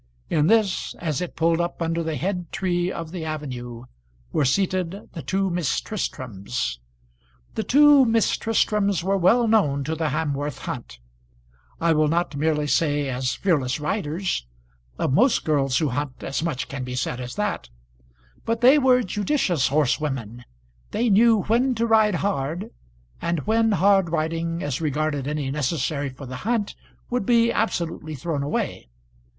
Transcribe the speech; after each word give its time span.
In 0.31 0.47
this 0.47 0.95
as 0.97 1.21
it 1.21 1.35
pulled 1.35 1.61
up 1.61 1.79
under 1.79 2.01
the 2.01 2.15
head 2.15 2.51
tree 2.51 2.91
of 2.91 3.11
the 3.11 3.23
avenue 3.23 3.83
were 4.31 4.45
seated 4.45 5.07
the 5.13 5.21
two 5.21 5.51
Miss 5.51 5.79
Tristrams. 5.79 6.79
The 7.53 7.61
two 7.63 8.03
Miss 8.05 8.35
Tristrams 8.35 9.03
were 9.03 9.15
well 9.15 9.47
known 9.47 9.83
to 9.83 9.93
the 9.93 10.09
Hamworth 10.09 10.61
Hunt 10.61 10.97
I 11.79 11.93
will 11.93 12.07
not 12.07 12.35
merely 12.35 12.65
say 12.65 13.09
as 13.09 13.35
fearless 13.35 13.79
riders, 13.79 14.47
of 14.97 15.13
most 15.13 15.45
girls 15.45 15.77
who 15.77 15.89
hunt 15.89 16.23
as 16.23 16.41
much 16.41 16.67
can 16.67 16.83
be 16.83 16.95
said 16.95 17.21
as 17.21 17.35
that; 17.35 17.69
but 18.43 18.61
they 18.61 18.79
were 18.79 19.03
judicious 19.03 19.67
horsewomen; 19.67 20.45
they 20.89 21.11
knew 21.11 21.43
when 21.43 21.75
to 21.75 21.85
ride 21.85 22.15
hard, 22.15 22.71
and 23.21 23.41
when 23.41 23.73
hard 23.73 24.09
riding, 24.09 24.63
as 24.63 24.81
regarded 24.81 25.27
any 25.27 25.51
necessary 25.51 26.09
for 26.09 26.25
the 26.25 26.37
hunt, 26.37 26.73
would 27.11 27.23
be 27.23 27.51
absolutely 27.53 28.15
thrown 28.15 28.41
away. 28.41 28.87